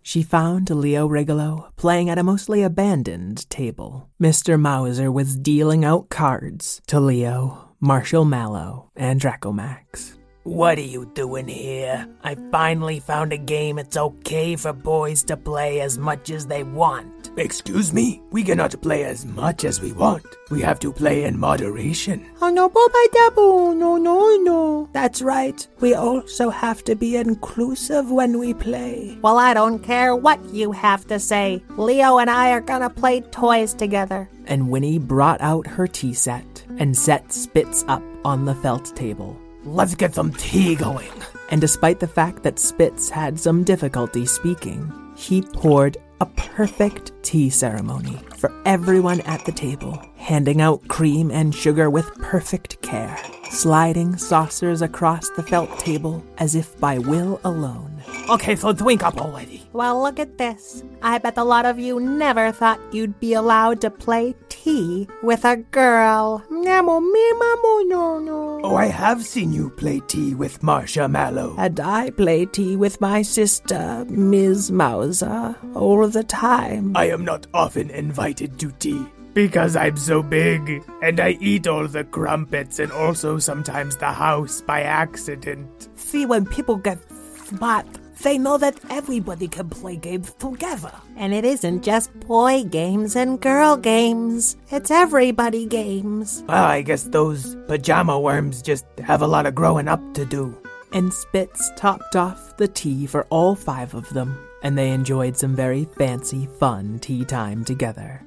She 0.01 0.23
found 0.23 0.69
Leo 0.69 1.05
Rigolo 1.07 1.71
playing 1.75 2.09
at 2.09 2.17
a 2.17 2.23
mostly 2.23 2.61
abandoned 2.61 3.49
table. 3.49 4.09
Mr. 4.21 4.59
Mauser 4.59 5.11
was 5.11 5.37
dealing 5.37 5.83
out 5.83 6.09
cards 6.09 6.81
to 6.87 6.99
Leo, 6.99 7.72
Marshall 7.83 8.23
Mallow, 8.23 8.89
and 8.95 9.19
Dracomax. 9.19 10.13
What 10.43 10.77
are 10.77 10.81
you 10.95 11.11
doing 11.15 11.49
here? 11.49 12.07
I 12.23 12.37
finally 12.49 13.01
found 13.01 13.33
a 13.33 13.37
game 13.37 13.77
it's 13.77 13.97
okay 13.97 14.55
for 14.55 14.71
boys 14.71 15.21
to 15.23 15.35
play 15.35 15.81
as 15.81 15.97
much 15.97 16.29
as 16.29 16.47
they 16.47 16.63
want. 16.63 17.22
Excuse 17.35 17.91
me? 17.91 18.21
We 18.29 18.43
cannot 18.43 18.79
play 18.81 19.05
as 19.05 19.25
much 19.25 19.65
as 19.65 19.81
we 19.81 19.91
want. 19.91 20.25
We 20.51 20.61
have 20.61 20.79
to 20.81 20.93
play 20.93 21.23
in 21.23 21.39
moderation. 21.39 22.29
Oh 22.41 22.49
no, 22.49 22.69
Boba 22.69 23.05
Dabu, 23.11 23.75
no, 23.75 23.97
no, 23.97 24.37
no. 24.37 24.89
That's 24.93 25.21
right. 25.21 25.67
We 25.79 25.95
also 25.95 26.51
have 26.51 26.83
to 26.83 26.95
be 26.95 27.15
inclusive 27.17 28.11
when 28.11 28.37
we 28.37 28.53
play. 28.53 29.17
Well, 29.23 29.39
I 29.39 29.55
don't 29.55 29.79
care 29.79 30.15
what 30.15 30.43
you 30.53 30.71
have 30.73 31.07
to 31.07 31.19
say. 31.19 31.63
Leo 31.75 32.19
and 32.19 32.29
I 32.29 32.51
are 32.51 32.61
gonna 32.61 32.89
play 32.89 33.21
toys 33.21 33.73
together. 33.73 34.29
And 34.45 34.69
Winnie 34.69 34.99
brought 34.99 35.41
out 35.41 35.65
her 35.65 35.87
tea 35.87 36.13
set 36.13 36.65
and 36.77 36.95
set 36.95 37.33
Spitz 37.33 37.83
up 37.87 38.03
on 38.23 38.45
the 38.45 38.55
felt 38.55 38.95
table. 38.95 39.35
Let's 39.65 39.95
get 39.95 40.13
some 40.13 40.33
tea 40.33 40.75
going. 40.75 41.11
And 41.49 41.61
despite 41.61 41.99
the 41.99 42.07
fact 42.07 42.43
that 42.43 42.59
Spitz 42.59 43.09
had 43.09 43.39
some 43.39 43.63
difficulty 43.63 44.25
speaking, 44.25 44.91
he 45.15 45.41
poured 45.41 45.97
a 46.23 46.25
perfect 46.37 47.11
tea 47.21 47.49
ceremony 47.49 48.17
for 48.37 48.49
everyone 48.65 49.19
at 49.21 49.43
the 49.43 49.51
table, 49.51 50.01
handing 50.15 50.61
out 50.61 50.87
cream 50.87 51.29
and 51.29 51.53
sugar 51.53 51.89
with 51.89 52.07
perfect 52.15 52.81
care, 52.81 53.19
sliding 53.49 54.15
saucers 54.15 54.81
across 54.81 55.29
the 55.31 55.43
felt 55.43 55.77
table 55.79 56.23
as 56.37 56.55
if 56.55 56.79
by 56.79 56.97
will 56.97 57.41
alone. 57.43 58.01
Okay, 58.29 58.55
so 58.55 58.71
drink 58.71 59.03
up 59.03 59.17
already. 59.19 59.67
Well, 59.73 60.01
look 60.01 60.17
at 60.17 60.37
this. 60.37 60.81
I 61.01 61.17
bet 61.17 61.37
a 61.37 61.43
lot 61.43 61.65
of 61.65 61.77
you 61.77 61.99
never 61.99 62.53
thought 62.53 62.79
you'd 62.93 63.19
be 63.19 63.33
allowed 63.33 63.81
to 63.81 63.91
play 63.91 64.33
tea 64.63 65.07
with 65.21 65.43
a 65.45 65.57
girl. 65.57 66.43
Namo 66.49 67.01
me 67.01 67.33
mamo 67.33 67.87
no 67.87 68.19
no. 68.19 68.61
Oh, 68.63 68.75
I 68.75 68.85
have 68.85 69.23
seen 69.23 69.51
you 69.51 69.69
play 69.69 69.99
tea 70.07 70.33
with 70.35 70.61
Marsha 70.61 71.09
Mallow. 71.09 71.55
And 71.57 71.79
I 71.79 72.11
play 72.11 72.45
tea 72.45 72.75
with 72.77 73.01
my 73.01 73.21
sister, 73.21 74.05
Ms. 74.07 74.71
Mauser, 74.71 75.55
all 75.75 76.07
the 76.07 76.23
time. 76.23 76.95
I 76.95 77.09
am 77.09 77.25
not 77.25 77.47
often 77.53 77.89
invited 77.89 78.57
to 78.59 78.71
tea. 78.79 79.05
Because 79.33 79.75
I'm 79.75 79.97
so 79.97 80.21
big, 80.21 80.83
and 81.01 81.19
I 81.19 81.37
eat 81.41 81.65
all 81.65 81.87
the 81.87 82.03
crumpets 82.03 82.77
and 82.77 82.91
also 82.91 83.39
sometimes 83.39 83.97
the 83.97 84.11
house 84.11 84.61
by 84.61 84.83
accident. 84.83 85.89
See, 85.95 86.27
when 86.27 86.45
people 86.45 86.75
get 86.77 86.99
smart, 87.47 87.87
they 88.21 88.37
know 88.37 88.57
that 88.57 88.79
everybody 88.89 89.47
can 89.47 89.69
play 89.69 89.95
games 89.95 90.33
together. 90.33 90.91
And 91.15 91.33
it 91.33 91.45
isn't 91.45 91.83
just 91.83 92.13
boy 92.21 92.63
games 92.63 93.15
and 93.15 93.39
girl 93.39 93.77
games, 93.77 94.55
it's 94.69 94.91
everybody 94.91 95.65
games. 95.65 96.43
Well, 96.47 96.63
I 96.63 96.81
guess 96.81 97.03
those 97.03 97.55
pajama 97.67 98.19
worms 98.19 98.61
just 98.61 98.85
have 98.99 99.21
a 99.21 99.27
lot 99.27 99.45
of 99.45 99.55
growing 99.55 99.87
up 99.87 100.01
to 100.13 100.25
do. 100.25 100.55
And 100.91 101.11
Spitz 101.11 101.71
topped 101.75 102.15
off 102.15 102.55
the 102.57 102.67
tea 102.67 103.07
for 103.07 103.25
all 103.31 103.55
five 103.55 103.95
of 103.95 104.07
them, 104.13 104.37
and 104.61 104.77
they 104.77 104.91
enjoyed 104.91 105.35
some 105.35 105.55
very 105.55 105.85
fancy, 105.97 106.47
fun 106.59 106.99
tea 106.99 107.25
time 107.25 107.65
together. 107.65 108.23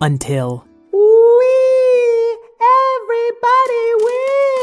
Until. 0.00 0.64
Wee! 0.92 2.36
Everybody 2.62 4.04
wins! 4.04 4.55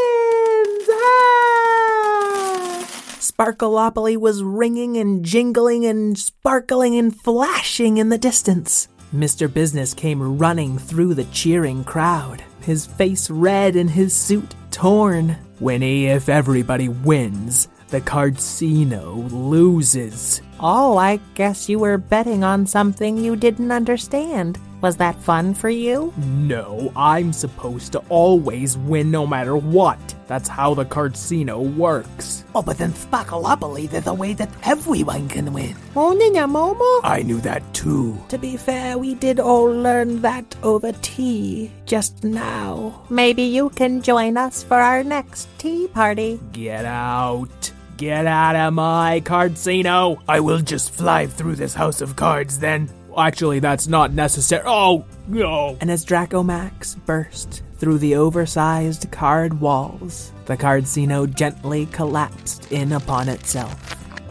Sparkleopoly 3.38 4.16
was 4.16 4.44
ringing 4.44 4.98
and 4.98 5.26
jingling 5.26 5.86
and 5.86 6.18
sparkling 6.18 6.96
and 6.96 7.16
flashing 7.16 7.98
in 7.98 8.10
the 8.10 8.18
distance. 8.18 8.88
Mr. 9.14 9.52
Business 9.52 9.94
came 9.96 10.38
running 10.38 10.78
through 10.78 11.16
the 11.16 11.24
cheering 11.26 11.84
crowd, 11.84 12.44
his 12.62 12.86
face 12.86 13.32
red 13.32 13.76
and 13.76 13.90
his 13.90 14.16
suit 14.16 14.54
torn. 14.70 15.36
Winnie, 15.60 16.06
if 16.08 16.30
everybody 16.30 16.90
wins, 16.90 17.70
the 17.88 18.02
casino 18.02 19.14
loses. 19.32 20.42
Oh, 20.60 20.98
I 20.98 21.20
guess 21.34 21.68
you 21.68 21.80
were 21.80 21.98
betting 21.98 22.44
on 22.44 22.68
something 22.68 23.18
you 23.18 23.36
didn't 23.36 23.72
understand. 23.72 24.60
Was 24.84 24.98
that 24.98 25.16
fun 25.16 25.54
for 25.54 25.70
you? 25.70 26.14
No, 26.18 26.92
I'm 26.94 27.32
supposed 27.32 27.94
to 27.94 28.00
always 28.10 28.78
win 28.78 29.12
no 29.12 29.26
matter 29.26 29.56
what. 29.56 29.98
That's 30.28 30.50
how 30.50 30.74
the 30.74 30.84
casino 30.84 31.62
works. 31.62 32.44
Oh, 32.54 32.62
but 32.62 32.78
then 32.78 32.92
Sparkleopoly, 32.92 33.90
there's 33.90 34.08
a 34.08 34.14
way 34.14 34.34
that 34.34 34.52
everyone 34.64 35.30
can 35.30 35.54
win. 35.54 35.78
Oh, 35.96 36.12
Nina 36.12 36.50
Momo? 36.50 37.00
I 37.02 37.24
knew 37.24 37.40
that 37.48 37.64
too. 37.74 38.20
To 38.28 38.38
be 38.38 38.58
fair, 38.58 38.98
we 38.98 39.16
did 39.16 39.40
all 39.40 39.72
learn 39.72 40.22
that 40.22 40.54
over 40.64 40.92
tea 41.02 41.72
just 41.86 42.26
now. 42.26 43.06
Maybe 43.10 43.44
you 43.44 43.70
can 43.70 44.02
join 44.02 44.36
us 44.36 44.64
for 44.64 44.82
our 44.82 45.02
next 45.02 45.48
tea 45.60 45.88
party. 45.88 46.42
Get 46.52 46.84
out. 46.84 47.72
Get 47.96 48.28
out 48.28 48.58
of 48.58 48.74
my 48.74 49.22
casino. 49.22 50.20
I 50.28 50.42
will 50.42 50.60
just 50.60 50.92
fly 50.92 51.28
through 51.28 51.56
this 51.56 51.74
house 51.74 52.02
of 52.02 52.18
cards 52.18 52.60
then. 52.60 52.90
Actually, 53.18 53.60
that's 53.60 53.88
not 53.88 54.14
necessary. 54.14 54.64
Oh, 54.66 55.06
no. 55.28 55.78
And 55.82 55.92
as 55.92 56.06
Dracomax 56.06 56.96
burst 57.06 57.64
through 57.78 57.98
the 57.98 58.16
oversized 58.16 59.12
card 59.12 59.60
walls, 59.60 60.32
the 60.46 60.58
card 60.58 60.84
casino 60.84 61.26
gently 61.26 61.86
collapsed 61.88 62.72
in 62.72 62.94
upon 62.94 63.30
itself. 63.30 63.76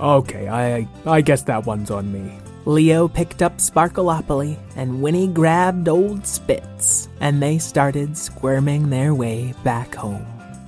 Okay, 0.01 0.49
I 0.49 0.89
I 1.07 1.21
guess 1.21 1.43
that 1.43 1.67
one's 1.67 1.91
on 1.91 2.13
me. 2.13 2.39
Leo 2.65 3.09
picked 3.09 3.43
up 3.43 3.59
Sparkleopoly, 3.59 4.57
and 4.77 5.03
Winnie 5.03 5.29
grabbed 5.29 5.89
old 5.89 6.27
Spitz, 6.27 7.09
and 7.21 7.43
they 7.43 7.59
started 7.59 8.17
squirming 8.17 8.89
their 8.89 9.15
way 9.15 9.53
back 9.65 9.95
home. 9.95 10.27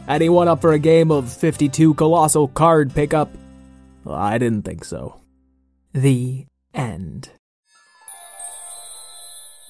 Anyone 0.08 0.48
up 0.48 0.60
for 0.60 0.72
a 0.72 0.78
game 0.78 1.10
of 1.10 1.32
52 1.32 1.94
colossal 1.94 2.48
card 2.48 2.92
pickup? 2.94 3.30
Well, 4.04 4.16
I 4.16 4.38
didn't 4.38 4.62
think 4.62 4.84
so. 4.84 5.20
The 5.92 6.46
end. 6.74 7.30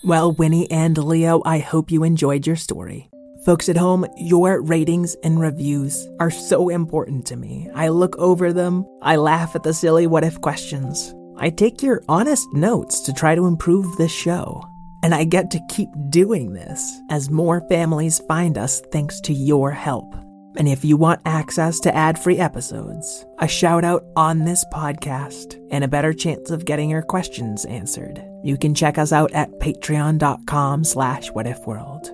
Well, 0.05 0.33
Winnie 0.33 0.71
and 0.71 0.99
Leo, 0.99 1.41
I 1.47 1.61
hope 1.61 1.91
you 1.91 2.05
enjoyed 2.05 2.47
your 2.47 2.57
story. 2.57 3.09
Folks 3.47 3.71
at 3.71 3.79
home, 3.79 4.05
your 4.19 4.61
ratings 4.61 5.17
and 5.25 5.41
reviews 5.41 6.07
are 6.21 6.31
so 6.31 6.69
important 6.69 7.25
to 7.29 7.37
me. 7.37 7.71
I 7.75 7.89
look 7.89 8.15
over 8.19 8.53
them, 8.53 8.85
I 9.01 9.17
laugh 9.17 9.57
at 9.57 9.63
the 9.63 9.73
silly 9.73 10.07
what 10.07 10.23
if 10.23 10.39
questions. 10.43 11.15
I 11.39 11.49
take 11.49 11.83
your 11.83 12.03
honest 12.07 12.47
notes 12.53 13.01
to 13.01 13.15
try 13.15 13.35
to 13.35 13.47
improve 13.47 13.97
this 13.97 14.13
show. 14.13 14.63
And 15.03 15.15
I 15.15 15.25
get 15.25 15.51
to 15.53 15.67
keep 15.71 15.89
doing 16.11 16.53
this 16.53 17.01
as 17.09 17.31
more 17.31 17.67
families 17.71 18.19
find 18.29 18.59
us 18.59 18.83
thanks 18.93 19.23
to 19.23 19.33
your 19.33 19.71
help. 19.71 20.15
And 20.57 20.69
if 20.69 20.85
you 20.85 20.97
want 20.97 21.21
access 21.25 21.81
to 21.81 21.95
ad-free 21.95 22.39
episodes, 22.39 23.27
a 23.39 23.49
shout 23.49 23.85
out 23.85 24.05
on 24.15 24.45
this 24.45 24.65
podcast, 24.73 25.61
and 25.71 25.83
a 25.83 25.89
better 25.89 26.13
chance 26.13 26.51
of 26.51 26.65
getting 26.65 26.91
your 26.91 27.03
questions 27.03 27.65
answered, 27.65 28.25
you 28.43 28.57
can 28.57 28.75
check 28.75 28.97
us 28.97 29.13
out 29.13 29.33
at 29.33 29.51
patreon.com 29.59 30.85
slash 30.85 31.31
whatifworld. 31.31 32.09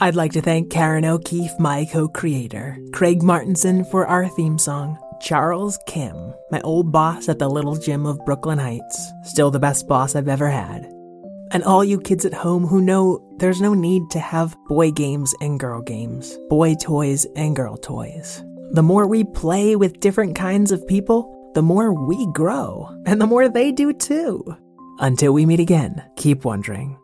I'd 0.00 0.16
like 0.16 0.32
to 0.32 0.40
thank 0.40 0.70
Karen 0.70 1.04
O'Keefe, 1.04 1.58
my 1.58 1.84
co-creator, 1.84 2.78
Craig 2.92 3.22
Martinson 3.22 3.84
for 3.84 4.06
our 4.06 4.26
theme 4.26 4.58
song, 4.58 4.98
Charles 5.20 5.78
Kim, 5.86 6.34
my 6.50 6.60
old 6.62 6.90
boss 6.90 7.28
at 7.28 7.38
the 7.38 7.48
Little 7.48 7.76
Gym 7.76 8.06
of 8.06 8.24
Brooklyn 8.24 8.58
Heights, 8.58 9.12
still 9.22 9.50
the 9.50 9.60
best 9.60 9.86
boss 9.86 10.16
I've 10.16 10.28
ever 10.28 10.48
had. 10.48 10.91
And 11.52 11.62
all 11.64 11.84
you 11.84 12.00
kids 12.00 12.24
at 12.24 12.32
home 12.32 12.66
who 12.66 12.80
know 12.80 13.22
there's 13.36 13.60
no 13.60 13.74
need 13.74 14.08
to 14.12 14.18
have 14.18 14.56
boy 14.68 14.90
games 14.90 15.34
and 15.42 15.60
girl 15.60 15.82
games, 15.82 16.38
boy 16.48 16.74
toys 16.74 17.26
and 17.36 17.54
girl 17.54 17.76
toys. 17.76 18.42
The 18.70 18.82
more 18.82 19.06
we 19.06 19.24
play 19.24 19.76
with 19.76 20.00
different 20.00 20.34
kinds 20.34 20.72
of 20.72 20.86
people, 20.86 21.28
the 21.54 21.60
more 21.60 21.92
we 21.92 22.26
grow, 22.32 22.88
and 23.04 23.20
the 23.20 23.26
more 23.26 23.50
they 23.50 23.70
do 23.70 23.92
too. 23.92 24.56
Until 25.00 25.34
we 25.34 25.44
meet 25.44 25.60
again, 25.60 26.02
keep 26.16 26.46
wondering 26.46 26.96